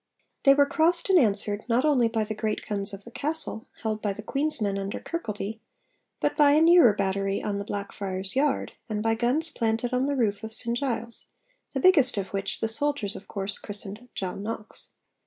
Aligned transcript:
They 0.45 0.55
were 0.55 0.65
crossed 0.65 1.11
and 1.11 1.19
answered, 1.19 1.63
not 1.69 1.85
only 1.85 2.07
by 2.07 2.23
the 2.23 2.33
great 2.33 2.65
guns 2.65 2.91
of 2.91 3.03
the 3.03 3.11
castle, 3.11 3.67
held 3.83 4.01
by 4.01 4.13
the 4.13 4.23
Queen's 4.23 4.59
Men 4.59 4.79
under 4.79 4.99
Kirkaldy, 4.99 5.59
but 6.19 6.35
by 6.35 6.53
a 6.53 6.59
nearer 6.61 6.91
battery 6.93 7.39
on 7.43 7.59
the 7.59 7.63
Blackfriars' 7.63 8.35
Yard, 8.35 8.71
and 8.89 9.03
by 9.03 9.13
guns 9.13 9.51
planted 9.51 9.93
on 9.93 10.07
the 10.07 10.15
roof 10.15 10.43
of 10.43 10.55
St 10.55 10.75
Giles 10.75 11.27
(the 11.75 11.79
biggest 11.79 12.17
of 12.17 12.29
which 12.29 12.61
the 12.61 12.67
soldiers 12.67 13.15
of 13.15 13.27
course 13.27 13.59
christened 13.59 14.09
'John 14.15 14.41
Knox'). 14.41 14.89